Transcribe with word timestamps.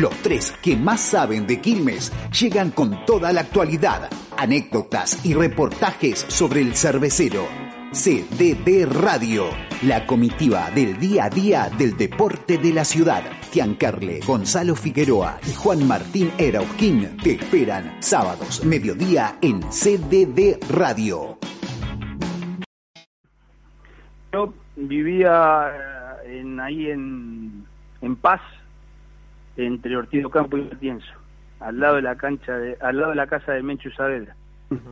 Los 0.00 0.14
tres 0.22 0.54
que 0.62 0.76
más 0.76 1.00
saben 1.00 1.48
de 1.48 1.60
Quilmes 1.60 2.12
llegan 2.30 2.70
con 2.70 3.04
toda 3.04 3.32
la 3.32 3.40
actualidad, 3.40 4.08
anécdotas 4.36 5.26
y 5.26 5.34
reportajes 5.34 6.24
sobre 6.28 6.60
el 6.60 6.76
cervecero. 6.76 7.48
CDD 7.90 8.86
Radio, 8.86 9.46
la 9.82 10.06
comitiva 10.06 10.70
del 10.70 11.00
día 11.00 11.24
a 11.24 11.30
día 11.30 11.68
del 11.76 11.96
deporte 11.96 12.58
de 12.58 12.72
la 12.72 12.84
ciudad. 12.84 13.24
Tiancarle, 13.50 14.20
Gonzalo 14.24 14.76
Figueroa 14.76 15.40
y 15.48 15.52
Juan 15.54 15.88
Martín 15.88 16.30
Erauquín 16.38 17.16
te 17.16 17.32
esperan 17.32 17.96
sábados, 18.00 18.64
mediodía 18.64 19.38
en 19.42 19.62
CDD 19.62 20.60
Radio. 20.70 21.38
Yo 24.32 24.54
vivía 24.76 25.72
eh, 26.24 26.56
ahí 26.60 26.88
en, 26.88 27.66
en 28.00 28.14
Paz, 28.14 28.42
entre 29.58 29.96
Ortido 29.96 30.30
Campo 30.30 30.56
y 30.56 30.62
Matienzo, 30.62 31.12
al 31.60 31.80
lado 31.80 31.96
de 31.96 32.02
la 32.02 32.16
cancha, 32.16 32.56
de, 32.56 32.76
al 32.80 32.96
lado 32.96 33.10
de 33.10 33.16
la 33.16 33.26
casa 33.26 33.52
de 33.52 33.62
Menchu 33.62 33.90
Saavedra. 33.90 34.36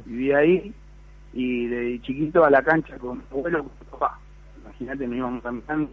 Vivía 0.04 0.38
ahí 0.38 0.74
y 1.32 1.66
de 1.66 2.00
chiquito 2.02 2.44
a 2.44 2.50
la 2.50 2.62
cancha 2.62 2.98
con 2.98 3.18
mi 3.18 3.24
abuelo 3.30 3.58
con 3.64 3.72
mi 3.72 3.90
papá. 3.90 4.18
Imagínate, 4.62 5.06
nos 5.06 5.16
íbamos 5.16 5.42
caminando, 5.42 5.90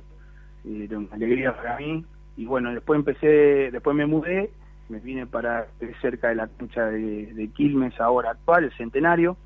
y 0.64 0.84
era 0.84 0.98
una 0.98 1.14
alegría 1.14 1.55
para 1.55 1.78
mí. 1.78 2.04
Y 2.36 2.45
bueno, 2.45 2.73
después 2.73 2.98
empecé, 2.98 3.70
después 3.72 3.95
me 3.95 4.08
mudé, 4.08 4.50
me 4.90 5.00
vine 5.00 5.28
para 5.28 5.67
cerca 6.02 6.30
de 6.30 6.36
la 6.36 6.48
cancha 6.48 6.86
de, 6.88 7.34
de 7.34 7.48
Quilmes, 7.50 8.00
ahora 8.02 8.31
actual, 8.31 8.64
el 8.64 8.73
centenario, 8.73 9.38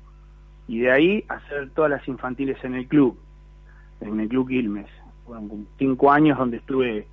y 0.66 0.80
de 0.80 0.90
ahí 0.90 1.24
hacer 1.28 1.70
todas 1.70 1.90
las 1.90 2.06
infantiles 2.08 2.62
en 2.64 2.74
el 2.74 2.86
club, 2.88 3.18
en 4.00 4.20
el 4.20 4.28
club 4.28 4.48
Quilmes. 4.48 4.86
Fueron 5.26 5.66
cinco 5.78 6.10
años 6.10 6.38
donde 6.38 6.56
estuve 6.56 7.06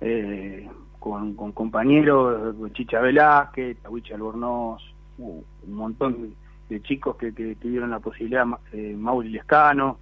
eh, 0.00 0.68
con, 1.04 1.34
con 1.34 1.52
compañeros, 1.52 2.56
Chicha 2.72 2.98
Velázquez, 2.98 3.76
Tawicha 3.82 4.14
Albornoz, 4.14 4.82
un 5.18 5.44
montón 5.68 6.34
de 6.70 6.80
chicos 6.80 7.16
que, 7.16 7.34
que 7.34 7.56
tuvieron 7.56 7.90
la 7.90 8.00
posibilidad, 8.00 8.46
eh, 8.72 8.96
Mauri 8.96 9.28
Lescano, 9.28 9.98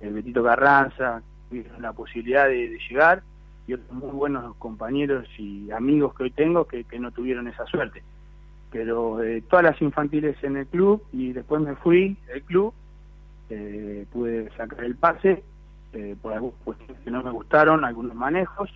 eh, 0.00 0.08
Betito 0.08 0.44
Carranza, 0.44 1.22
tuvieron 1.48 1.82
la 1.82 1.92
posibilidad 1.92 2.46
de, 2.46 2.68
de, 2.68 2.78
llegar, 2.88 3.24
y 3.66 3.72
otros 3.72 3.90
muy 3.90 4.12
buenos 4.12 4.54
compañeros 4.58 5.26
y 5.38 5.72
amigos 5.72 6.14
que 6.14 6.22
hoy 6.22 6.30
tengo 6.30 6.68
que, 6.68 6.84
que 6.84 7.00
no 7.00 7.10
tuvieron 7.10 7.48
esa 7.48 7.66
suerte. 7.66 8.04
Pero 8.70 9.20
eh, 9.20 9.42
todas 9.50 9.64
las 9.64 9.82
infantiles 9.82 10.36
en 10.44 10.56
el 10.56 10.68
club, 10.68 11.02
y 11.12 11.32
después 11.32 11.60
me 11.62 11.74
fui 11.74 12.16
del 12.28 12.44
club, 12.44 12.72
eh, 13.50 14.06
pude 14.12 14.52
sacar 14.56 14.84
el 14.84 14.94
pase, 14.94 15.42
eh, 15.94 16.14
por 16.22 16.32
algunas 16.32 16.60
cuestiones 16.62 17.02
que 17.02 17.10
no 17.10 17.24
me 17.24 17.32
gustaron, 17.32 17.84
algunos 17.84 18.14
manejos, 18.14 18.70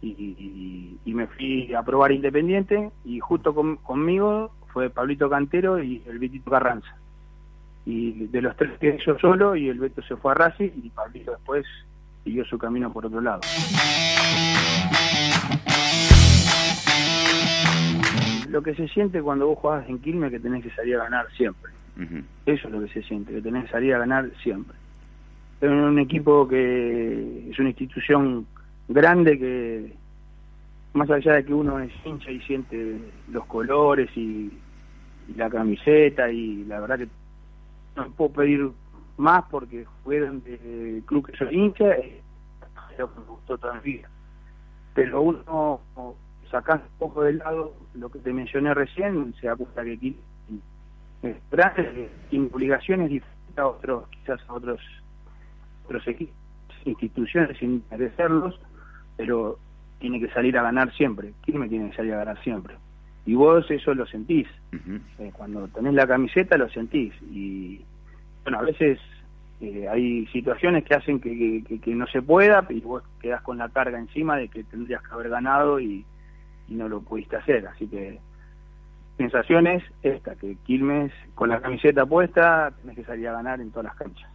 y, 0.00 0.08
y, 0.08 0.98
y, 1.04 1.14
me 1.14 1.26
fui 1.26 1.74
a 1.74 1.82
probar 1.82 2.12
Independiente, 2.12 2.90
y 3.04 3.18
justo 3.18 3.54
con, 3.54 3.76
conmigo 3.76 4.52
fue 4.72 4.90
Pablito 4.90 5.28
Cantero 5.28 5.82
y 5.82 6.02
el 6.06 6.18
Betito 6.18 6.50
Carranza. 6.50 6.96
Y 7.84 8.26
de 8.26 8.42
los 8.42 8.56
tres 8.56 8.78
quedé 8.78 8.98
yo 9.04 9.18
solo 9.18 9.56
y 9.56 9.68
el 9.68 9.78
Beto 9.78 10.02
se 10.02 10.14
fue 10.16 10.32
a 10.32 10.34
Racing 10.34 10.70
y 10.82 10.90
Pablito 10.90 11.32
después 11.32 11.66
siguió 12.22 12.44
su 12.44 12.58
camino 12.58 12.92
por 12.92 13.06
otro 13.06 13.20
lado. 13.20 13.40
Lo 18.50 18.62
que 18.62 18.74
se 18.74 18.88
siente 18.88 19.22
cuando 19.22 19.46
vos 19.46 19.58
jugás 19.58 19.88
en 19.88 19.98
Quilmes 19.98 20.30
que 20.30 20.40
tenés 20.40 20.62
que 20.62 20.70
salir 20.70 20.96
a 20.96 21.04
ganar 21.04 21.26
siempre. 21.36 21.72
Uh 21.96 22.02
-huh. 22.02 22.24
Eso 22.46 22.68
es 22.68 22.74
lo 22.74 22.80
que 22.80 22.88
se 22.88 23.02
siente, 23.02 23.32
que 23.32 23.42
tenés 23.42 23.64
que 23.64 23.70
salir 23.70 23.94
a 23.94 23.98
ganar 23.98 24.30
siempre. 24.42 24.76
Es 25.60 25.70
un 25.70 25.98
equipo 25.98 26.46
que 26.46 27.50
es 27.50 27.58
una 27.58 27.70
institución 27.70 28.46
grande 28.88 29.38
que 29.38 29.96
más 30.94 31.10
allá 31.10 31.34
de 31.34 31.44
que 31.44 31.54
uno 31.54 31.78
es 31.78 31.92
hincha 32.04 32.30
y 32.30 32.40
siente 32.40 32.98
los 33.30 33.44
colores 33.46 34.10
y, 34.16 34.50
la 35.36 35.50
camiseta 35.50 36.30
y 36.30 36.64
la 36.64 36.80
verdad 36.80 37.00
que 37.00 37.08
no 37.96 38.10
puedo 38.12 38.32
pedir 38.32 38.70
más 39.18 39.44
porque 39.50 39.86
fueron 40.02 40.42
del 40.42 41.02
club 41.04 41.26
que 41.26 41.36
soy 41.36 41.54
hincha 41.54 41.90
es 41.96 42.14
lo 42.98 43.12
que 43.12 43.20
me 43.20 43.26
gustó 43.26 43.58
toda 43.58 43.74
mi 43.74 43.80
vida 43.80 44.08
pero 44.94 45.20
uno 45.20 45.80
sacando 46.50 46.84
un 46.84 46.98
poco 46.98 47.24
de 47.24 47.34
lado 47.34 47.74
lo 47.92 48.08
que 48.08 48.20
te 48.20 48.32
mencioné 48.32 48.72
recién 48.72 49.34
se 49.38 49.48
da 49.48 49.56
cuenta 49.56 49.84
que 49.84 49.92
aquí 49.92 50.16
tiene 52.30 52.48
obligaciones 52.50 53.10
diferentes 53.10 53.58
a 53.58 53.66
otros 53.66 54.08
quizás 54.08 54.40
a 54.48 54.54
otros 54.54 54.80
otros 55.84 56.08
equipos 56.08 56.34
instituciones 56.86 57.58
sin 57.58 57.84
merecerlos 57.90 58.58
pero 59.18 59.58
tiene 59.98 60.20
que 60.20 60.30
salir 60.30 60.56
a 60.56 60.62
ganar 60.62 60.90
siempre. 60.94 61.34
me 61.52 61.68
tiene 61.68 61.90
que 61.90 61.96
salir 61.96 62.14
a 62.14 62.18
ganar 62.18 62.42
siempre. 62.42 62.76
Y 63.26 63.34
vos 63.34 63.70
eso 63.70 63.92
lo 63.92 64.06
sentís. 64.06 64.46
Uh 64.72 64.76
-huh. 64.76 65.00
eh, 65.18 65.32
cuando 65.36 65.68
tenés 65.68 65.92
la 65.92 66.06
camiseta 66.06 66.56
lo 66.56 66.70
sentís. 66.70 67.12
Y 67.30 67.82
bueno, 68.44 68.60
a 68.60 68.62
veces 68.62 68.98
eh, 69.60 69.86
hay 69.90 70.26
situaciones 70.28 70.84
que 70.84 70.94
hacen 70.94 71.20
que, 71.20 71.62
que, 71.68 71.80
que, 71.80 71.94
no 71.94 72.06
se 72.06 72.22
pueda 72.22 72.64
y 72.70 72.80
vos 72.80 73.02
quedás 73.20 73.42
con 73.42 73.58
la 73.58 73.68
carga 73.68 73.98
encima 73.98 74.36
de 74.36 74.48
que 74.48 74.62
tendrías 74.62 75.02
que 75.02 75.12
haber 75.12 75.28
ganado 75.28 75.80
y, 75.80 76.06
y 76.68 76.74
no 76.74 76.88
lo 76.88 77.00
pudiste 77.00 77.36
hacer. 77.36 77.66
Así 77.66 77.88
que 77.88 78.20
sensaciones 79.16 79.82
esta, 80.02 80.36
que 80.36 80.56
Quilmes 80.64 81.12
con 81.34 81.48
la 81.48 81.60
camiseta 81.60 82.06
puesta 82.06 82.72
tenés 82.80 82.96
que 82.96 83.04
salir 83.04 83.28
a 83.28 83.32
ganar 83.32 83.60
en 83.60 83.72
todas 83.72 83.86
las 83.86 83.96
canchas. 83.96 84.30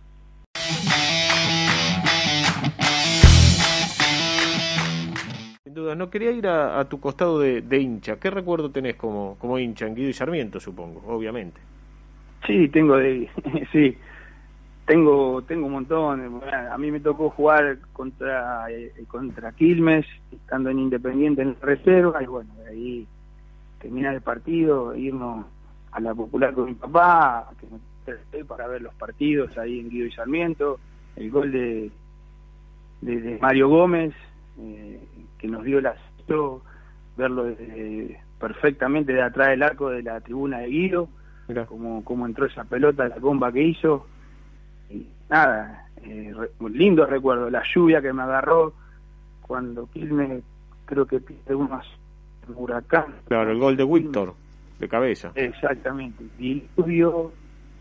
Sin 5.65 5.75
duda, 5.75 5.95
no 5.95 6.09
quería 6.09 6.31
ir 6.31 6.45
a, 6.45 6.83
tu 6.89 6.99
costado 6.99 7.39
de, 7.39 7.61
de, 7.61 7.79
hincha. 7.79 8.17
¿Qué 8.17 8.29
recuerdo 8.29 8.69
tenés 8.69 8.97
como, 8.97 9.37
como 9.39 9.57
hincha 9.57 9.87
en 9.87 9.95
Guido 9.95 10.09
y 10.09 10.13
Sarmiento, 10.13 10.59
supongo, 10.59 11.01
obviamente? 11.07 11.57
Sí, 12.45 12.67
tengo 12.67 12.97
de, 12.97 13.29
sí, 13.71 13.97
tengo, 14.85 15.41
tengo 15.43 15.67
un 15.67 15.71
montón. 15.71 16.41
A 16.69 16.77
mí 16.77 16.91
me 16.91 16.99
tocó 16.99 17.29
jugar 17.29 17.77
contra, 17.93 18.69
eh, 18.69 18.91
contra 19.07 19.53
Quilmes, 19.53 20.05
estando 20.33 20.69
en 20.69 20.79
Independiente 20.79 21.43
en 21.43 21.55
reserva, 21.61 22.21
y 22.21 22.25
bueno, 22.25 22.53
de 22.55 22.67
ahí 22.67 23.07
terminar 23.79 24.15
el 24.15 24.21
partido, 24.21 24.93
irnos 24.93 25.45
a 25.93 26.01
la 26.01 26.13
popular 26.13 26.53
con 26.53 26.65
mi 26.65 26.73
papá, 26.73 27.49
que 27.57 27.67
me 27.67 28.43
para 28.43 28.67
ver 28.67 28.81
los 28.81 28.93
partidos 28.95 29.57
ahí 29.57 29.79
en 29.79 29.89
Guido 29.89 30.07
y 30.07 30.11
Sarmiento, 30.11 30.81
el 31.15 31.31
gol 31.31 31.53
de, 31.53 31.89
de, 32.99 33.21
de 33.21 33.37
Mario 33.39 33.69
Gómez, 33.69 34.13
eh, 34.59 34.99
que 35.43 35.49
nos 35.49 35.65
dio 35.65 35.79
el 35.79 35.87
asisto, 35.87 36.61
verlo 37.17 37.43
desde, 37.43 38.17
perfectamente 38.39 39.11
de 39.11 39.21
atrás 39.21 39.49
del 39.49 39.61
arco 39.61 39.89
de 39.89 40.01
la 40.01 40.21
tribuna 40.21 40.59
de 40.59 40.67
Guido, 40.67 41.09
como, 41.67 42.01
como 42.05 42.25
entró 42.25 42.45
esa 42.45 42.63
pelota, 42.63 43.09
la 43.09 43.17
bomba 43.17 43.51
que 43.51 43.61
hizo, 43.61 44.07
y 44.89 45.05
nada, 45.29 45.89
eh, 46.01 46.31
re, 46.33 46.49
un 46.59 46.77
lindo 46.77 47.05
recuerdo, 47.05 47.49
la 47.49 47.61
lluvia 47.75 48.01
que 48.01 48.13
me 48.13 48.21
agarró 48.21 48.73
cuando 49.41 49.85
Quilmes 49.87 50.43
creo 50.85 51.05
que 51.05 51.19
pide 51.19 51.53
unos 51.53 51.85
huracán. 52.55 53.07
Claro, 53.27 53.51
el 53.51 53.59
gol 53.59 53.75
de 53.75 53.83
Víctor, 53.83 54.35
de 54.79 54.87
cabeza. 54.87 55.33
Exactamente, 55.35 56.23
y 56.39 56.63
lluvio 56.77 57.33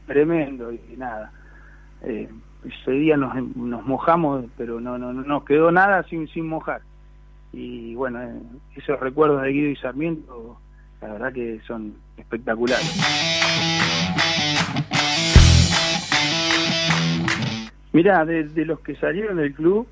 tremendo 0.08 0.72
y 0.72 0.96
nada. 0.96 1.30
Eh, 2.02 2.28
ese 2.64 2.90
día 2.90 3.16
nos, 3.16 3.36
nos 3.54 3.86
mojamos, 3.86 4.46
pero 4.56 4.80
no, 4.80 4.98
no, 4.98 5.12
no 5.12 5.22
nos 5.22 5.44
quedó 5.44 5.70
nada 5.70 6.02
sin, 6.08 6.26
sin 6.26 6.48
mojar. 6.48 6.82
Y 7.52 7.94
bueno, 7.94 8.22
eh, 8.22 8.40
esos 8.76 8.98
recuerdos 9.00 9.42
de 9.42 9.50
Guido 9.50 9.70
y 9.70 9.76
Sarmiento, 9.76 10.58
la 11.00 11.12
verdad 11.12 11.32
que 11.32 11.60
son 11.66 11.94
espectaculares. 12.16 12.98
Mirá, 17.92 18.24
de, 18.24 18.44
de 18.44 18.64
los 18.64 18.80
que 18.80 18.96
salieron 18.96 19.36
del 19.36 19.52
club, 19.52 19.86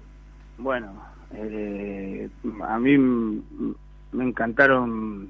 bueno, 0.57 0.93
eh, 1.35 2.29
a 2.63 2.79
mí 2.79 2.97
me 2.99 4.25
encantaron, 4.25 5.29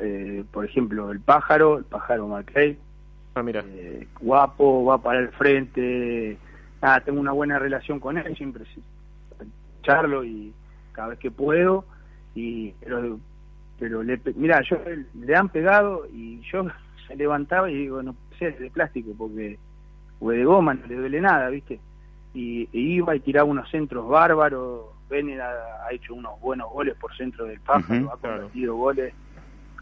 eh, 0.00 0.44
por 0.50 0.64
ejemplo, 0.64 1.12
el 1.12 1.20
pájaro, 1.20 1.78
el 1.78 1.84
pájaro 1.84 2.28
McKay. 2.28 2.78
Ah, 3.34 3.42
mira. 3.42 3.62
Eh, 3.68 4.08
guapo, 4.20 4.84
va 4.84 4.98
para 4.98 5.20
el 5.20 5.28
frente, 5.28 6.38
ah, 6.80 7.00
tengo 7.04 7.20
una 7.20 7.32
buena 7.32 7.58
relación 7.58 8.00
con 8.00 8.18
él, 8.18 8.36
siempre 8.36 8.64
charlo 9.82 10.24
y 10.24 10.52
cada 10.98 11.10
vez 11.10 11.20
que 11.20 11.30
puedo, 11.30 11.84
y 12.34 12.72
pero, 12.80 13.20
pero 13.78 14.02
le, 14.02 14.20
mira, 14.34 14.60
yo 14.62 14.78
le 15.14 15.36
han 15.36 15.48
pegado 15.48 16.08
y 16.12 16.40
yo 16.50 16.66
se 17.06 17.14
levantaba 17.14 17.70
y 17.70 17.76
digo, 17.76 18.02
no 18.02 18.16
sé, 18.36 18.48
es 18.48 18.58
de 18.58 18.68
plástico 18.68 19.12
porque 19.16 19.60
o 20.18 20.30
de 20.30 20.44
goma, 20.44 20.74
no 20.74 20.84
le 20.88 20.96
duele 20.96 21.20
nada, 21.20 21.50
¿viste? 21.50 21.78
Y, 22.34 22.62
e 22.72 22.78
iba 22.80 23.14
y 23.14 23.20
tiraba 23.20 23.48
unos 23.48 23.70
centros 23.70 24.08
bárbaros, 24.08 24.86
Bennett 25.08 25.38
ha, 25.38 25.86
ha, 25.86 25.92
hecho 25.92 26.14
unos 26.14 26.40
buenos 26.40 26.68
goles 26.68 26.96
por 26.96 27.16
centro 27.16 27.44
del 27.44 27.60
pájaro, 27.60 28.00
uh 28.00 28.08
-huh, 28.08 28.12
ha 28.14 28.16
convertido 28.16 28.72
claro. 28.72 28.76
goles, 28.76 29.14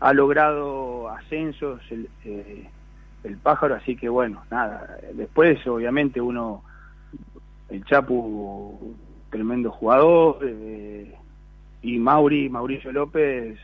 ha 0.03 0.13
logrado 0.13 1.09
ascensos 1.09 1.81
el, 1.91 2.11
eh, 2.27 2.69
el 3.25 3.39
pájaro, 3.39 3.77
así 3.77 3.97
que 3.97 4.11
bueno, 4.11 4.43
nada, 4.51 4.99
después 5.15 5.67
obviamente 5.67 6.21
uno, 6.21 6.63
el 7.71 7.83
Chapu, 7.87 8.95
tremendo 9.37 9.71
jugador, 9.71 10.39
eh, 10.43 11.15
y 11.83 11.99
Mauri, 11.99 12.49
Mauricio 12.49 12.91
López, 12.91 13.59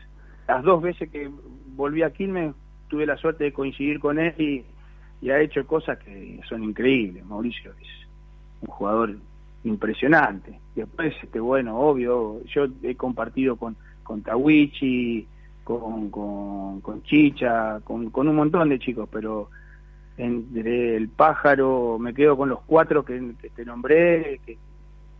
las 0.47 0.63
dos 0.63 0.83
veces 0.83 1.09
que 1.09 1.29
volví 1.75 2.03
a 2.03 2.11
Quilmes 2.11 2.53
tuve 2.89 3.07
la 3.07 3.17
suerte 3.17 3.45
de 3.45 3.53
coincidir 3.53 3.99
con 3.99 4.19
él 4.19 4.33
y, 4.39 5.29
ha 5.31 5.39
hecho 5.39 5.65
cosas 5.65 5.97
que 5.99 6.39
son 6.47 6.63
increíbles. 6.63 7.25
Mauricio 7.25 7.71
es 7.81 7.87
un 8.61 8.67
jugador 8.67 9.15
impresionante. 9.63 10.59
Después, 10.75 11.15
este, 11.23 11.39
bueno, 11.39 11.79
obvio, 11.79 12.43
yo 12.45 12.67
he 12.83 12.95
compartido 12.95 13.55
con, 13.55 13.75
con 14.03 14.21
Tawichi, 14.21 15.25
con, 15.63 16.11
con, 16.11 17.03
Chicha, 17.03 17.79
con, 17.85 18.09
con 18.09 18.27
un 18.27 18.35
montón 18.35 18.69
de 18.69 18.79
chicos, 18.79 19.07
pero 19.11 19.49
entre 20.17 20.97
el 20.97 21.07
pájaro, 21.07 21.97
me 21.99 22.13
quedo 22.13 22.37
con 22.37 22.49
los 22.49 22.59
cuatro 22.67 23.03
que, 23.03 23.33
te 23.55 23.65
nombré, 23.65 24.39
que, 24.45 24.57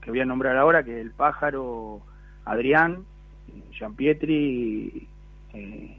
que, 0.04 0.12
voy 0.12 0.20
a 0.20 0.26
nombrar 0.26 0.58
ahora, 0.58 0.84
que 0.84 1.00
el 1.00 1.12
pájaro, 1.12 2.02
Adrián, 2.46 3.06
Jean 3.72 3.96
Pietri, 3.96 5.08
eh, 5.54 5.98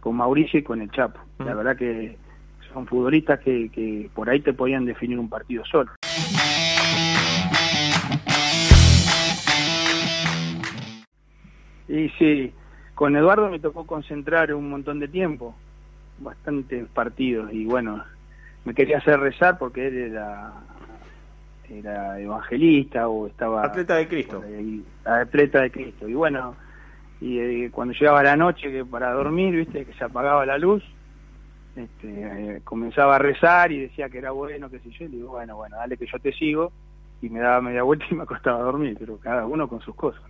con 0.00 0.16
Mauricio 0.16 0.60
y 0.60 0.62
con 0.62 0.80
el 0.80 0.90
Chapo. 0.90 1.20
La 1.38 1.54
verdad 1.54 1.76
que 1.76 2.16
son 2.72 2.86
futbolistas 2.86 3.40
que, 3.40 3.70
que 3.70 4.10
por 4.14 4.28
ahí 4.28 4.40
te 4.40 4.52
podían 4.52 4.84
definir 4.84 5.18
un 5.18 5.28
partido 5.28 5.64
solo. 5.64 5.92
Y 11.88 12.10
sí, 12.18 12.52
con 12.94 13.16
Eduardo 13.16 13.48
me 13.48 13.58
tocó 13.58 13.86
concentrar 13.86 14.52
un 14.52 14.68
montón 14.68 15.00
de 15.00 15.08
tiempo, 15.08 15.54
bastantes 16.18 16.86
partidos, 16.88 17.52
y 17.52 17.64
bueno, 17.64 18.04
me 18.64 18.74
quería 18.74 18.98
hacer 18.98 19.18
rezar 19.18 19.56
porque 19.56 19.86
él 19.86 19.96
era, 19.96 20.52
era 21.70 22.18
evangelista 22.18 23.08
o 23.08 23.26
estaba... 23.26 23.64
Atleta 23.64 23.96
de 23.96 24.08
Cristo. 24.08 24.42
atleta 25.04 25.62
de 25.62 25.70
Cristo. 25.70 26.08
Y 26.08 26.14
bueno, 26.14 26.54
y 27.20 27.38
eh, 27.38 27.70
cuando 27.72 27.94
llegaba 27.94 28.22
la 28.22 28.36
noche 28.36 28.70
que 28.70 28.84
para 28.84 29.12
dormir, 29.12 29.54
viste, 29.54 29.84
que 29.84 29.92
se 29.94 30.04
apagaba 30.04 30.46
la 30.46 30.58
luz, 30.58 30.82
este, 31.76 32.08
eh, 32.08 32.60
comenzaba 32.64 33.16
a 33.16 33.18
rezar 33.18 33.72
y 33.72 33.80
decía 33.80 34.08
que 34.08 34.18
era 34.18 34.30
bueno, 34.30 34.70
que 34.70 34.78
sé 34.80 34.90
yo, 34.90 35.04
y 35.04 35.08
digo, 35.08 35.30
bueno, 35.30 35.56
bueno, 35.56 35.76
dale 35.76 35.96
que 35.96 36.06
yo 36.06 36.18
te 36.18 36.32
sigo, 36.32 36.72
y 37.20 37.28
me 37.28 37.40
daba 37.40 37.60
media 37.60 37.82
vuelta 37.82 38.04
y 38.10 38.14
me 38.14 38.22
acostaba 38.22 38.60
a 38.60 38.62
dormir, 38.62 38.96
pero 38.98 39.18
cada 39.18 39.46
uno 39.46 39.68
con 39.68 39.80
sus 39.80 39.94
cosas, 39.94 40.22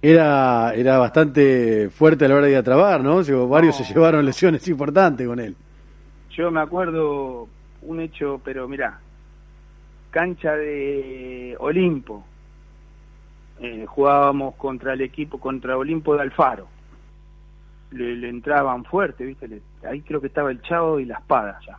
Era, 0.00 0.72
era 0.74 0.98
bastante 0.98 1.88
fuerte 1.90 2.24
a 2.24 2.28
la 2.28 2.36
hora 2.36 2.46
de 2.46 2.52
ir 2.52 2.58
a 2.58 2.62
trabar, 2.62 3.02
¿no? 3.02 3.22
varios 3.48 3.76
se 3.76 3.84
llevaron 3.84 4.24
lesiones 4.24 4.66
importantes 4.68 5.26
con 5.26 5.38
él. 5.38 5.54
Yo 6.30 6.50
me 6.50 6.60
acuerdo 6.60 7.46
un 7.82 8.00
hecho, 8.00 8.40
pero 8.44 8.66
mirá, 8.66 8.98
cancha 10.14 10.54
de 10.54 11.56
Olimpo, 11.58 12.24
eh, 13.58 13.84
jugábamos 13.84 14.54
contra 14.54 14.92
el 14.92 15.00
equipo, 15.00 15.40
contra 15.40 15.76
Olimpo 15.76 16.14
de 16.14 16.22
Alfaro. 16.22 16.68
Le, 17.90 18.28
entraban 18.28 18.84
fuerte, 18.84 19.24
¿viste? 19.24 19.60
ahí 19.82 20.02
creo 20.02 20.20
que 20.20 20.28
estaba 20.28 20.52
el 20.52 20.62
Chavo 20.62 21.00
y 21.00 21.04
la 21.04 21.18
espada 21.18 21.58
ya. 21.66 21.78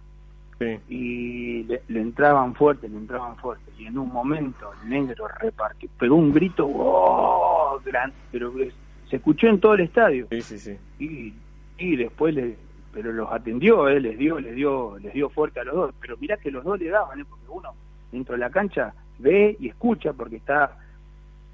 Y 0.89 1.63
le, 1.63 1.81
entraban 1.87 2.55
fuerte, 2.55 2.89
le 2.89 2.97
entraban 2.97 3.37
fuerte. 3.37 3.71
Y 3.77 3.85
en 3.85 3.97
un 3.97 4.11
momento 4.11 4.69
el 4.83 4.89
negro 4.89 5.29
repartió, 5.39 5.89
pegó 5.97 6.15
un 6.15 6.33
grito, 6.33 6.67
¡oh! 6.67 7.79
Grande, 7.85 8.15
pero 8.33 8.51
se 9.09 9.15
escuchó 9.15 9.47
en 9.47 9.61
todo 9.61 9.75
el 9.75 9.81
estadio. 9.81 10.27
Sí, 10.29 10.41
sí, 10.41 10.59
sí. 10.59 10.77
Y, 10.99 11.33
y 11.77 11.95
después 11.95 12.35
le, 12.35 12.57
pero 12.91 13.13
los 13.13 13.31
atendió, 13.31 13.87
eh, 13.87 14.01
les 14.01 14.17
dio, 14.17 14.39
les 14.39 14.55
dio, 14.55 14.97
les 14.99 15.13
dio 15.13 15.29
fuerte 15.29 15.61
a 15.61 15.63
los 15.63 15.75
dos. 15.75 15.95
Pero 16.01 16.17
mirá 16.17 16.35
que 16.35 16.51
los 16.51 16.65
dos 16.65 16.77
le 16.77 16.89
daban, 16.89 17.19
¿eh? 17.19 17.25
porque 17.29 17.45
uno 17.49 17.73
dentro 18.15 18.33
de 18.33 18.39
la 18.39 18.49
cancha 18.49 18.93
ve 19.19 19.55
y 19.59 19.69
escucha 19.69 20.13
porque 20.13 20.37
está 20.37 20.77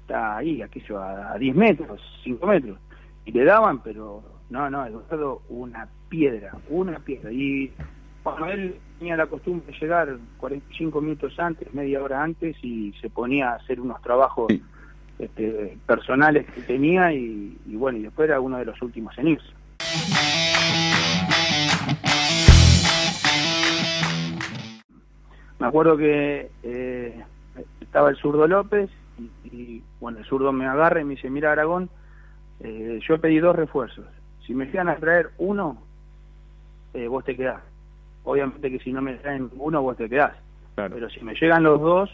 está 0.02 0.36
ahí, 0.36 0.62
aquello, 0.62 0.98
a, 0.98 1.32
a 1.32 1.38
10 1.38 1.54
metros, 1.54 2.00
5 2.24 2.46
metros. 2.46 2.78
Y 3.24 3.32
le 3.32 3.44
daban, 3.44 3.82
pero 3.82 4.22
no, 4.50 4.68
no, 4.68 4.84
Eduardo, 4.84 5.42
una 5.48 5.88
piedra, 6.08 6.52
una 6.68 6.98
piedra. 6.98 7.32
Y 7.32 7.72
bueno, 8.24 8.46
él 8.46 8.76
tenía 8.98 9.16
la 9.16 9.26
costumbre 9.26 9.72
de 9.72 9.78
llegar 9.78 10.16
45 10.38 11.00
minutos 11.00 11.38
antes, 11.38 11.72
media 11.72 12.02
hora 12.02 12.22
antes, 12.22 12.56
y 12.62 12.92
se 13.00 13.08
ponía 13.08 13.50
a 13.50 13.54
hacer 13.54 13.80
unos 13.80 14.00
trabajos 14.02 14.52
este, 15.18 15.78
personales 15.86 16.46
que 16.52 16.62
tenía, 16.62 17.12
y, 17.12 17.56
bueno, 17.66 17.98
y 17.98 18.02
después 18.02 18.28
era 18.28 18.40
uno 18.40 18.58
de 18.58 18.66
los 18.66 18.80
últimos 18.82 19.16
en 19.18 19.28
irse. 19.28 19.52
Me 25.62 25.68
acuerdo 25.68 25.96
que 25.96 26.50
eh, 26.64 27.24
estaba 27.80 28.10
el 28.10 28.16
zurdo 28.16 28.48
López 28.48 28.90
y, 29.44 29.80
bueno, 30.00 30.18
el 30.18 30.24
zurdo 30.24 30.50
me 30.50 30.66
agarra 30.66 31.00
y 31.00 31.04
me 31.04 31.14
dice, 31.14 31.30
mira 31.30 31.52
Aragón, 31.52 31.88
eh, 32.58 32.98
yo 33.06 33.20
pedí 33.20 33.38
dos 33.38 33.54
refuerzos. 33.54 34.04
Si 34.44 34.56
me 34.56 34.66
llegan 34.66 34.88
a 34.88 34.96
traer 34.96 35.30
uno, 35.38 35.80
eh, 36.94 37.06
vos 37.06 37.24
te 37.24 37.36
quedás. 37.36 37.62
Obviamente 38.24 38.72
que 38.72 38.80
si 38.80 38.92
no 38.92 39.02
me 39.02 39.14
traen 39.14 39.50
uno, 39.54 39.82
vos 39.82 39.96
te 39.96 40.08
quedás. 40.08 40.36
Pero 40.74 41.08
si 41.10 41.20
me 41.20 41.36
llegan 41.36 41.62
los 41.62 41.80
dos, 41.80 42.10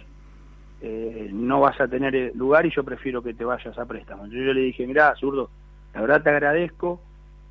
eh, 0.83 1.31
no 1.33 1.61
vas 1.61 1.81
a 1.81 1.89
tener 1.89 2.37
lugar 2.37 2.67
y 2.67 2.71
yo 2.71 2.85
prefiero 2.85 3.23
que 3.23 3.33
te 3.33 3.47
vayas 3.47 3.79
a 3.79 3.87
préstamo. 3.87 4.27
Yo, 4.27 4.43
yo 4.43 4.53
le 4.53 4.61
dije, 4.61 4.87
mira, 4.87 5.15
zurdo, 5.15 5.49
la 5.95 6.03
verdad 6.03 6.23
te 6.23 6.29
agradezco 6.29 7.01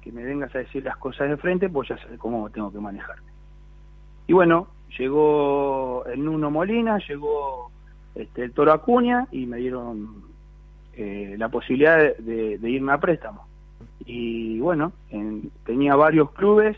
que 0.04 0.12
me 0.12 0.24
vengas 0.24 0.54
a 0.54 0.60
decir 0.60 0.84
las 0.84 0.98
cosas 0.98 1.28
de 1.28 1.38
frente, 1.38 1.70
pues 1.70 1.90
ya 1.90 1.98
sé 1.98 2.20
cómo 2.20 2.52
tengo 2.52 2.72
que 2.72 2.80
manejarme. 2.80 3.32
Y 4.28 4.34
bueno, 4.34 4.68
llegó 4.98 6.06
el 6.06 6.24
Nuno 6.24 6.52
Molina, 6.52 7.00
llegó 7.08 7.72
este, 8.16 8.44
el 8.44 8.52
Toro 8.54 8.74
Acuña 8.74 9.28
y 9.32 9.46
me 9.46 9.58
dieron 9.58 10.24
eh, 10.94 11.36
la 11.38 11.50
posibilidad 11.50 12.16
de, 12.18 12.60
irme 12.64 12.94
a 12.94 13.00
préstamo. 13.00 13.46
Y 14.06 14.60
bueno, 14.60 14.94
tenía 15.66 15.96
varios 15.96 16.32
clubes, 16.32 16.78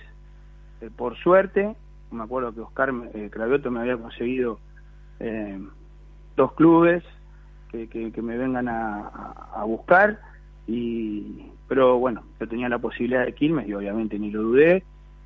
eh, 0.82 0.90
por 0.96 1.16
suerte, 1.18 1.76
me 2.12 2.24
acuerdo 2.24 2.54
que 2.54 2.62
Oscar 2.62 2.92
eh, 3.14 3.30
Cravioto 3.32 3.70
me 3.72 3.82
había 3.82 3.98
conseguido 3.98 4.60
eh, 5.20 5.60
dos 6.36 6.54
clubes 6.54 7.04
que, 7.72 7.88
que, 7.88 8.22
me 8.22 8.36
vengan 8.36 8.68
a, 8.68 9.64
buscar, 9.66 10.20
y 10.66 11.46
pero 11.68 12.00
bueno, 12.00 12.24
yo 12.40 12.48
tenía 12.48 12.68
la 12.68 12.80
posibilidad 12.80 13.26
de 13.26 13.34
Quilmes 13.34 13.68
y 13.68 13.74
obviamente 13.74 14.18
ni 14.18 14.32
lo 14.32 14.42
dudé, 14.42 14.84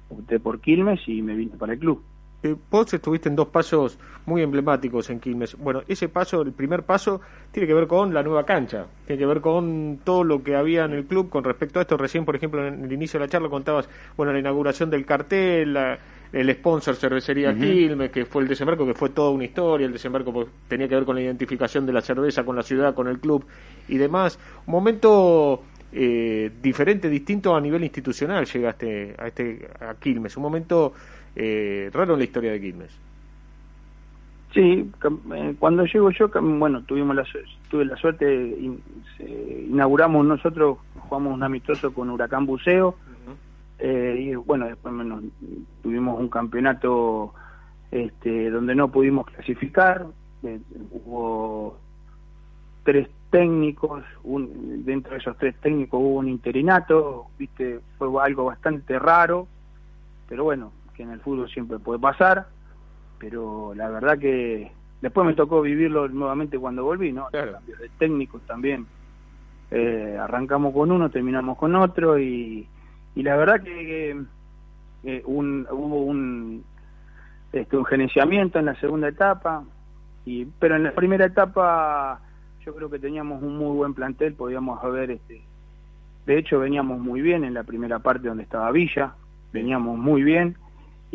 opté 0.10 0.42
por 0.42 0.60
Quilmes 0.60 1.00
y 1.08 1.22
me 1.22 1.36
vine 1.36 1.56
para 1.58 1.74
el 1.74 1.80
club. 1.80 2.04
Eh, 2.44 2.56
vos 2.70 2.94
estuviste 2.94 3.30
en 3.30 3.38
dos 3.38 3.48
pasos 3.48 3.98
muy 4.26 4.42
emblemáticos 4.42 5.10
en 5.10 5.22
Quilmes. 5.22 5.58
Bueno, 5.58 5.82
ese 5.88 6.10
paso, 6.10 6.42
el 6.42 6.52
primer 6.52 6.84
paso, 6.84 7.22
tiene 7.52 7.68
que 7.68 7.74
ver 7.74 7.88
con 7.88 8.14
la 8.14 8.22
nueva 8.22 8.46
cancha, 8.46 8.86
tiene 9.08 9.20
que 9.20 9.26
ver 9.26 9.40
con 9.40 10.02
todo 10.04 10.26
lo 10.26 10.44
que 10.44 10.58
había 10.58 10.84
en 10.84 10.92
el 10.92 11.06
club 11.06 11.30
con 11.30 11.46
respecto 11.46 11.80
a 11.80 11.84
esto. 11.84 11.96
Recién, 11.96 12.26
por 12.26 12.36
ejemplo, 12.36 12.68
en 12.68 12.84
el 12.84 12.92
inicio 12.92 13.18
de 13.18 13.26
la 13.26 13.30
charla 13.32 13.48
contabas, 13.48 13.88
bueno, 14.18 14.34
la 14.34 14.40
inauguración 14.40 14.90
del 14.90 15.06
cartel, 15.06 15.78
el 16.34 16.54
sponsor 16.56 16.96
Cervecería 16.96 17.54
Quilmes, 17.54 18.12
que 18.12 18.26
fue 18.26 18.42
el 18.42 18.50
desembarco, 18.50 18.86
que 18.86 18.94
fue 18.94 19.10
toda 19.10 19.30
una 19.30 19.46
historia. 19.46 19.86
El 19.86 19.94
desembarco 19.94 20.34
pues, 20.34 20.48
tenía 20.68 20.90
que 20.90 20.96
ver 20.96 21.06
con 21.06 21.16
la 21.16 21.22
identificación 21.22 21.86
de 21.86 21.94
la 21.94 22.02
cerveza 22.02 22.44
con 22.44 22.58
la 22.58 22.64
ciudad, 22.64 22.94
con 22.94 23.08
el 23.08 23.20
club 23.20 23.46
y 23.88 23.98
demás. 23.98 24.38
Un 24.66 24.74
momento 24.74 25.64
eh, 25.94 26.52
diferente, 26.62 27.08
distinto 27.08 27.56
a 27.56 27.62
nivel 27.62 27.84
institucional 27.84 28.46
llegaste 28.46 29.16
a 29.18 29.28
este 29.28 29.70
a 29.80 29.94
Quilmes. 29.94 30.36
Un 30.36 30.44
momento 30.44 30.94
eh, 31.36 31.90
raro 31.94 32.14
en 32.14 32.20
la 32.20 32.26
historia 32.26 32.52
de 32.52 32.62
Quilmes. 32.62 33.00
Sí, 34.54 34.88
eh, 35.34 35.56
cuando 35.58 35.86
llego 35.86 36.12
yo, 36.12 36.30
bueno, 36.30 36.84
tuvimos 36.84 37.16
la, 37.16 37.26
tuve 37.70 37.86
la 37.86 37.98
suerte, 37.98 38.56
inauguramos 39.68 40.26
nosotros, 40.26 40.78
jugamos 41.00 41.34
un 41.34 41.44
amistoso 41.44 41.92
con 41.92 42.12
Huracán 42.12 42.46
Buceo, 42.46 42.96
eh, 43.80 44.16
y 44.20 44.36
bueno, 44.36 44.68
después 44.68 44.94
tuvimos 45.82 46.20
un 46.20 46.30
campeonato 46.30 47.34
este, 47.90 48.50
donde 48.52 48.76
no 48.76 48.90
pudimos 48.90 49.26
clasificar, 49.26 50.06
eh, 50.44 50.60
hubo 50.92 51.78
tres 52.84 53.10
técnicos, 53.32 54.04
un, 54.24 54.86
dentro 54.86 55.14
de 55.14 55.18
esos 55.18 55.36
tres 55.38 55.56
técnicos 55.62 56.00
hubo 56.00 56.20
un 56.20 56.30
interinato, 56.30 57.26
viste, 57.40 57.80
fue 57.98 58.08
algo 58.24 58.46
bastante 58.46 59.00
raro, 59.00 59.48
pero 60.30 60.44
bueno, 60.44 60.72
que 60.96 61.04
en 61.04 61.12
el 61.12 61.20
fútbol 61.20 61.50
siempre 61.50 61.80
puede 61.80 62.00
pasar, 62.00 62.48
pero 63.20 63.74
la 63.76 63.90
verdad 63.90 64.18
que 64.18 64.72
después 65.02 65.26
me 65.26 65.34
tocó 65.34 65.62
vivirlo 65.62 66.08
nuevamente 66.08 66.60
cuando 66.60 66.84
volví, 66.84 67.12
¿no? 67.12 67.28
Cambios 67.32 67.80
de 67.80 67.90
técnicos 67.98 68.42
también. 68.44 68.86
Eh, 69.72 70.18
arrancamos 70.20 70.74
con 70.74 70.92
uno, 70.92 71.10
terminamos 71.10 71.58
con 71.58 71.76
otro 71.76 72.20
y, 72.20 72.68
y 73.16 73.24
la 73.24 73.36
verdad 73.36 73.62
que, 73.62 74.22
un, 75.26 75.68
hubo 75.72 76.04
un, 76.04 76.64
este, 77.52 77.78
un 77.78 77.86
gerenciamiento 77.86 78.60
en 78.60 78.66
la 78.66 78.76
segunda 78.76 79.08
etapa, 79.08 79.64
y, 80.26 80.46
pero 80.46 80.76
en 80.76 80.84
la 80.84 80.92
primera 80.94 81.26
etapa 81.26 82.22
yo 82.66 82.74
creo 82.76 82.90
que 82.90 83.00
teníamos 83.00 83.44
un 83.44 83.58
muy 83.58 83.76
buen 83.76 83.94
plantel, 83.94 84.34
podíamos 84.36 84.84
haber, 84.84 85.12
este, 85.12 85.42
de 86.26 86.38
hecho 86.38 86.60
veníamos 86.60 87.00
muy 87.00 87.22
bien 87.22 87.44
en 87.44 87.54
la 87.54 87.64
primera 87.64 88.00
parte 88.00 88.28
donde 88.28 88.44
estaba 88.44 88.72
Villa, 88.72 89.16
veníamos 89.52 89.98
muy 89.98 90.24
bien, 90.24 90.56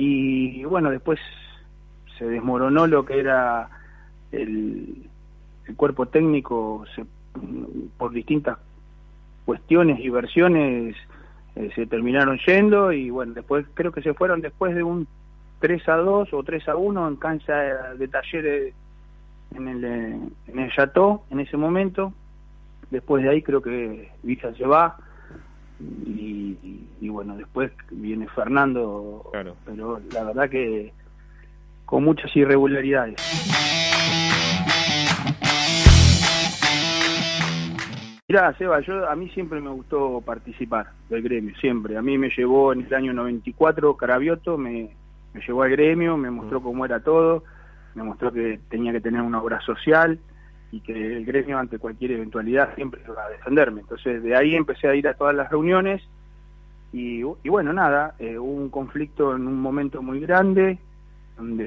y 0.01 0.65
bueno, 0.65 0.91
después 0.91 1.19
se 2.19 2.25
desmoronó 2.25 2.87
lo 2.87 3.05
que 3.05 3.19
era 3.19 3.69
el, 4.31 5.09
el 5.67 5.77
cuerpo 5.77 6.07
técnico 6.07 6.85
se, 6.95 7.05
por 7.97 8.13
distintas 8.13 8.59
cuestiones 9.45 9.99
y 10.01 10.09
versiones 10.09 10.95
eh, 11.57 11.71
se 11.75 11.87
terminaron 11.87 12.39
yendo 12.47 12.93
y 12.93 13.11
bueno, 13.11 13.35
después 13.35 13.67
creo 13.75 13.91
que 13.91 14.03
se 14.03 14.15
fueron 14.15 14.41
después 14.41 14.75
de 14.75 14.83
un 14.83 15.09
3 15.61 15.89
a 15.89 15.97
2 15.97 16.33
o 16.33 16.43
3 16.45 16.69
a 16.69 16.77
1 16.77 17.09
en 17.09 17.17
cancha 17.17 17.57
de 17.95 18.07
talleres 18.09 18.75
en 19.57 19.67
el, 19.69 19.85
en 19.85 20.59
el 20.59 20.73
Chateau 20.73 21.23
en 21.31 21.41
ese 21.41 21.57
momento. 21.57 22.13
Después 22.91 23.25
de 23.25 23.31
ahí 23.31 23.43
creo 23.43 23.61
que 23.61 24.11
Villa 24.23 24.55
se 24.55 24.65
va 24.65 24.97
y, 25.81 26.87
bueno, 27.07 27.37
después 27.37 27.71
viene 27.91 28.27
Fernando, 28.35 29.31
pero 29.65 30.01
la 30.13 30.25
verdad 30.25 30.51
que 30.51 30.93
con 31.85 32.05
muchas 32.05 32.35
irregularidades. 32.37 33.17
Mirá, 38.29 38.53
Seba, 38.59 38.81
yo, 38.81 39.09
a 39.09 39.17
mí 39.17 39.31
siempre 39.31 39.59
me 39.59 39.71
gustó 39.71 40.21
participar 40.21 40.91
del 41.09 41.23
gremio, 41.23 41.57
siempre. 41.57 41.97
A 41.97 42.03
mí 42.03 42.19
me 42.19 42.29
llevó 42.29 42.75
en 42.75 42.85
el 42.85 42.93
año 42.93 43.15
94 43.15 43.97
Carabioto, 43.97 44.59
me, 44.59 44.91
me 45.33 45.41
llevó 45.41 45.63
al 45.63 45.71
gremio, 45.71 46.17
me 46.19 46.31
mostró 46.31 46.61
cómo 46.61 46.85
era 46.85 47.01
todo, 47.01 47.45
me 47.95 48.03
mostró 48.03 48.31
que 48.31 48.61
tenía 48.69 48.93
que 48.93 49.01
tener 49.01 49.23
una 49.23 49.41
obra 49.41 49.61
social 49.63 50.19
y 50.71 50.81
que 50.81 50.93
el 50.93 51.25
gremio 51.25 51.59
ante 51.59 51.79
cualquier 51.79 52.13
eventualidad 52.13 52.75
siempre 52.75 53.01
iba 53.07 53.25
a 53.25 53.31
defenderme. 53.31 53.81
Entonces 53.81 54.23
de 54.23 54.37
ahí 54.37 54.55
empecé 54.55 54.89
a 54.89 54.95
ir 54.95 55.09
a 55.09 55.15
todas 55.15 55.35
las 55.35 55.51
reuniones 55.51 56.03
y, 56.93 57.23
bueno, 57.49 57.73
nada, 57.73 58.15
eh, 58.19 58.39
hubo 58.39 58.51
un 58.51 58.71
conflicto 58.71 59.37
en 59.37 59.47
un 59.47 59.61
momento 59.61 60.03
muy 60.03 60.21
grande 60.21 60.79
donde 61.37 61.67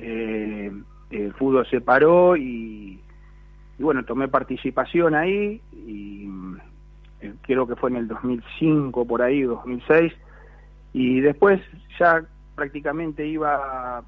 eh, 0.67 0.71
el 1.11 1.33
fútbol 1.33 1.65
se 1.69 1.79
paró 1.79 2.35
y, 2.35 2.99
bueno, 3.77 4.03
tomé 4.03 4.27
participación 4.27 5.15
ahí 5.15 5.61
y 5.71 6.27
eh, 7.21 7.33
creo 7.43 7.67
que 7.67 7.75
fue 7.75 7.91
en 7.91 7.97
el 7.97 8.07
2005 8.07 9.05
por 9.05 9.21
ahí, 9.21 9.43
2006 9.43 10.11
y 10.93 11.21
después 11.21 11.61
ya 11.99 12.23
prácticamente 12.55 13.25
iba 13.25 14.03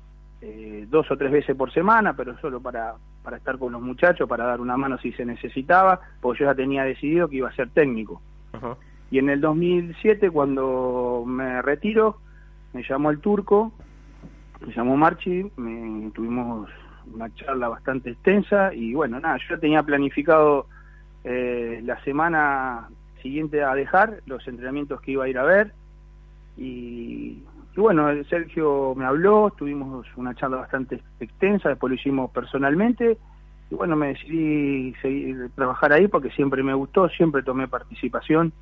dos 0.90 1.10
o 1.10 1.16
tres 1.16 1.32
veces 1.32 1.56
por 1.56 1.72
semana, 1.72 2.14
pero 2.18 2.38
solo 2.40 2.60
para, 2.60 2.96
para 3.24 3.38
estar 3.38 3.58
con 3.58 3.72
los 3.72 3.82
muchachos, 3.82 4.28
para 4.28 4.46
dar 4.46 4.60
una 4.60 4.76
mano 4.76 4.98
si 4.98 5.14
se 5.14 5.26
necesitaba, 5.26 6.02
porque 6.20 6.42
yo 6.42 6.46
ya 6.48 6.56
tenía 6.56 6.84
decidido 6.84 7.30
que 7.30 7.38
iba 7.38 7.48
a 7.48 7.56
ser 7.56 7.70
técnico. 7.70 8.22
Y 9.14 9.20
en 9.20 9.30
el 9.30 9.42
2007, 9.42 10.32
cuando 10.32 11.24
me 11.28 11.62
retiro, 11.62 12.18
me 12.74 12.82
llamó 12.82 13.12
el 13.12 13.20
turco, 13.20 13.72
me 14.66 14.74
llamó 14.74 14.98
Marchi, 14.98 15.52
me, 15.56 16.10
tuvimos 16.16 16.68
una 17.14 17.32
charla 17.36 17.70
bastante 17.70 18.10
extensa 18.10 18.74
y 18.74 18.96
bueno, 18.96 19.20
nada, 19.20 19.38
yo 19.48 19.60
tenía 19.60 19.84
planificado 19.84 20.66
eh, 21.24 21.80
la 21.84 22.04
semana 22.04 22.90
siguiente 23.22 23.62
a 23.62 23.76
dejar 23.76 24.24
los 24.26 24.48
entrenamientos 24.48 25.00
que 25.02 25.12
iba 25.12 25.26
a 25.26 25.30
ir 25.30 25.38
a 25.38 25.44
ver 25.44 25.74
y 26.58 27.44
y 27.76 27.80
bueno, 27.80 28.08
Sergio 28.30 28.94
me 28.96 29.06
habló, 29.06 29.52
tuvimos 29.56 30.08
una 30.16 30.34
charla 30.34 30.58
bastante 30.58 31.02
extensa, 31.20 31.70
después 31.70 31.90
lo 31.90 31.96
hicimos 31.96 32.32
personalmente, 32.32 33.18
y 33.70 33.76
bueno, 33.76 33.96
me 33.96 34.10
decidí 34.10 34.94
seguir 35.02 35.50
trabajar 35.56 35.92
ahí 35.92 36.08
porque 36.08 36.30
siempre 36.32 36.62
me 36.62 36.76
gustó, 36.76 37.10
siempre 37.10 37.42
tomé 37.42 37.68
participación, 37.68 38.54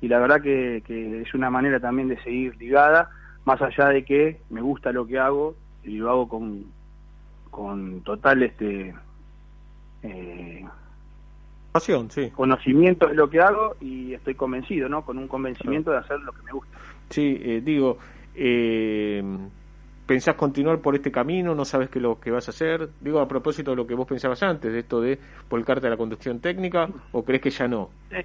y 0.00 0.08
la 0.08 0.18
verdad 0.18 0.40
que, 0.40 0.82
es 1.22 1.34
una 1.34 1.50
manera 1.50 1.80
también 1.80 2.08
de 2.08 2.22
seguir 2.22 2.56
ligada, 2.56 3.10
más 3.44 3.60
allá 3.62 3.88
de 3.88 4.04
que 4.04 4.40
me 4.50 4.60
gusta 4.60 4.92
lo 4.92 5.06
que 5.06 5.18
hago, 5.18 5.56
y 5.84 5.96
lo 5.96 6.10
hago 6.10 6.28
con, 6.28 6.64
con 7.50 8.02
total 8.02 8.42
este 8.42 8.94
eh, 10.02 10.64
pasión, 11.72 12.10
sí. 12.10 12.30
conocimiento 12.30 13.06
de 13.06 13.14
lo 13.14 13.30
que 13.30 13.40
hago 13.40 13.76
y 13.80 14.12
estoy 14.14 14.34
convencido, 14.34 14.88
¿no? 14.88 15.04
Con 15.04 15.18
un 15.18 15.28
convencimiento 15.28 15.90
de 15.90 15.98
hacer 15.98 16.20
lo 16.20 16.32
que 16.32 16.42
me 16.42 16.52
gusta. 16.52 16.78
Sí, 17.08 17.40
eh, 17.40 17.62
digo, 17.64 17.98
eh, 18.34 19.22
¿Pensás 20.08 20.36
continuar 20.36 20.78
por 20.78 20.94
este 20.94 21.12
camino? 21.12 21.54
¿No 21.54 21.66
sabes 21.66 21.90
qué 21.90 22.00
lo 22.00 22.18
que 22.18 22.30
vas 22.30 22.48
a 22.48 22.50
hacer? 22.50 22.88
Digo, 22.98 23.20
a 23.20 23.28
propósito 23.28 23.72
de 23.72 23.76
lo 23.76 23.86
que 23.86 23.92
vos 23.92 24.06
pensabas 24.06 24.42
antes, 24.42 24.72
de 24.72 24.78
esto 24.78 25.02
de 25.02 25.18
volcarte 25.50 25.86
a 25.86 25.90
la 25.90 25.98
conducción 25.98 26.40
técnica, 26.40 26.88
¿o 27.12 27.22
crees 27.22 27.42
que 27.42 27.50
ya 27.50 27.68
no? 27.68 27.90
Eh, 28.10 28.24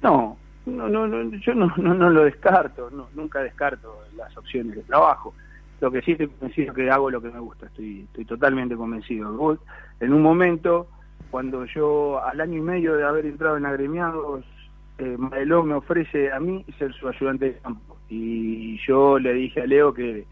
no, 0.00 0.36
no, 0.66 0.88
no, 0.88 1.30
yo 1.38 1.54
no, 1.54 1.72
no, 1.76 2.10
lo 2.10 2.24
descarto, 2.24 2.90
no, 2.90 3.08
nunca 3.14 3.40
descarto 3.40 4.04
las 4.16 4.36
opciones 4.36 4.76
de 4.76 4.82
trabajo. 4.82 5.34
Lo 5.80 5.90
que 5.90 6.02
sí 6.02 6.12
estoy 6.12 6.28
convencido 6.28 6.74
que 6.74 6.90
hago 6.90 7.10
lo 7.10 7.22
que 7.22 7.30
me 7.30 7.40
gusta, 7.40 7.66
estoy, 7.66 8.02
estoy 8.02 8.24
totalmente 8.26 8.76
convencido. 8.76 9.58
En 10.00 10.12
un 10.12 10.22
momento, 10.22 10.88
cuando 11.30 11.64
yo 11.64 12.22
al 12.22 12.40
año 12.40 12.58
y 12.58 12.62
medio 12.62 12.96
de 12.96 13.04
haber 13.04 13.24
entrado 13.24 13.56
en 13.56 13.64
agremiados, 13.64 14.44
eh, 14.98 15.16
Madeló 15.16 15.62
me 15.62 15.74
ofrece 15.74 16.30
a 16.30 16.38
mí 16.38 16.64
ser 16.78 16.92
su 16.92 17.08
ayudante 17.08 17.46
de 17.46 17.58
campo 17.58 17.96
y 18.10 18.78
yo 18.86 19.18
le 19.18 19.32
dije 19.32 19.62
a 19.62 19.66
Leo 19.66 19.94
que, 19.94 20.26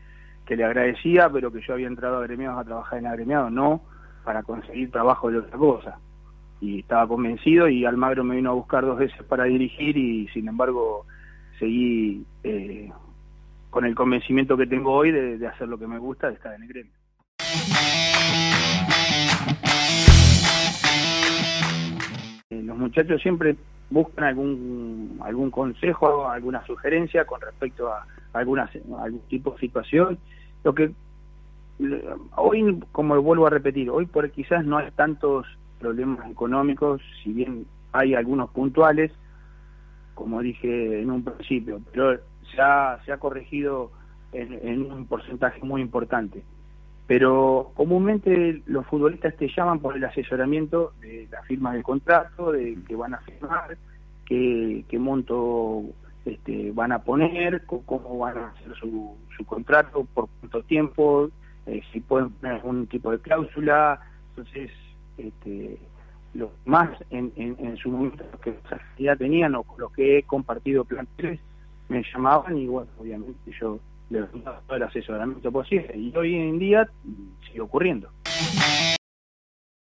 le 0.49 0.65
agradecía, 0.65 1.31
pero 1.31 1.53
que 1.53 1.61
yo 1.61 1.75
había 1.75 1.87
entrado 1.87 2.17
a 2.17 2.21
agremiados 2.21 2.61
a 2.61 2.65
trabajar 2.65 2.99
en 2.99 3.07
agremiados, 3.07 3.53
no 3.53 3.83
para 4.25 4.43
conseguir 4.43 4.91
trabajo 4.91 5.31
de 5.31 5.39
otra 5.39 5.57
cosa. 5.57 5.99
Y 6.61 6.81
estaba 6.81 7.07
convencido 7.07 7.69
y 7.69 7.85
Almagro 7.85 8.25
me 8.25 8.37
vino 8.37 8.51
a 8.51 8.55
buscar 8.55 8.85
dos 8.85 8.99
veces 8.99 9.23
para 9.25 9.45
dirigir 9.45 9.97
y 9.97 10.29
sin 10.29 10.49
embargo 10.49 11.07
seguí 11.59 12.25
eh, 12.43 12.91
con 13.71 13.85
el 13.85 13.95
convencimiento 13.95 14.57
que 14.57 14.67
tengo 14.67 14.93
hoy 14.93 15.11
de, 15.11 15.47
hacer 15.47 15.69
lo 15.69 15.79
que 15.79 15.87
me 15.87 15.99
gusta, 15.99 16.29
de 16.29 16.35
estar 16.35 16.55
en 16.55 16.63
el 16.63 16.69
gremio. 16.69 16.93
Eh, 22.51 22.63
los 22.63 22.77
muchachos 22.77 23.21
siempre 23.23 23.57
buscan 23.91 24.25
algún 24.25 25.21
algún 25.23 25.51
consejo, 25.51 26.29
alguna 26.29 26.65
sugerencia 26.67 27.25
con 27.25 27.41
respecto 27.41 27.93
a 27.93 28.07
alguna, 28.33 28.71
algún 28.99 29.21
tipo 29.29 29.53
de 29.53 29.59
situación. 29.59 30.19
Lo 30.65 30.75
que 30.75 30.91
hoy, 32.37 32.81
como 32.93 33.21
vuelvo 33.23 33.47
a 33.47 33.51
repetir, 33.51 33.91
hoy 33.91 34.07
por 34.07 34.31
quizás 34.31 34.65
no 34.65 34.79
hay 34.79 34.91
tantos 34.93 35.47
problemas 35.79 36.31
económicos, 36.31 37.01
si 37.23 37.33
bien 37.33 37.67
hay 37.93 38.15
algunos 38.15 38.51
puntuales, 38.51 39.13
como 40.15 40.41
dije 40.41 41.01
en 41.01 41.11
un 41.11 41.25
principio, 41.25 41.81
pero 41.93 42.19
se 42.55 42.61
ha, 42.61 43.01
se 43.05 43.13
ha 43.13 43.19
corregido 43.19 43.91
en 44.33 44.91
un 44.91 45.07
porcentaje 45.07 45.61
muy 45.63 45.81
importante 45.81 46.43
pero 47.09 47.73
comúnmente 47.75 48.63
los 48.67 48.87
futbolistas 48.87 49.35
te 49.37 49.49
llaman 49.49 49.81
por 49.81 49.97
el 49.97 50.05
asesoramiento 50.05 50.93
de 51.01 51.27
la 51.33 51.43
firma 51.45 51.73
del 51.73 51.83
contrato, 51.83 52.53
de 52.53 52.77
que 52.87 52.95
van 52.95 53.15
a 53.15 53.21
firmar, 53.21 53.79
qué, 54.27 54.85
monto 54.99 55.85
este, 56.27 56.71
van 56.73 56.93
a 56.93 57.03
poner, 57.03 57.65
cómo 57.65 58.19
van 58.19 58.37
a 58.37 58.49
hacer 58.49 58.77
su, 58.77 59.17
su 59.35 59.45
contrato, 59.47 60.07
por 60.13 60.29
cuánto 60.39 60.63
tiempo, 60.65 61.31
eh, 61.65 61.81
si 61.91 62.01
pueden 62.01 62.29
poner 62.29 62.57
algún 62.57 62.87
tipo 62.89 63.11
de 63.11 63.21
cláusula. 63.21 64.03
Entonces, 64.37 64.71
este, 65.19 65.79
los 66.35 66.51
más 66.65 66.91
en, 67.11 67.33
en, 67.37 67.77
su 67.77 67.91
momento 67.91 68.25
que 68.43 68.55
ya 68.99 69.17
tenían 69.17 69.55
o 69.55 69.65
los 69.77 69.93
que 69.93 70.19
he 70.19 70.23
compartido 70.23 70.85
planteles 70.85 71.41
me 71.89 72.03
llamaban 72.13 72.57
y 72.57 72.67
bueno, 72.67 72.91
obviamente 72.99 73.51
yo 73.61 73.79
le 74.11 74.23
todo 74.23 74.77
el 74.77 74.83
asesoramiento 74.83 75.51
posible. 75.53 75.97
Y 75.97 76.17
hoy 76.17 76.35
en 76.35 76.59
día 76.59 76.89
sigue 77.47 77.61
ocurriendo. 77.61 78.09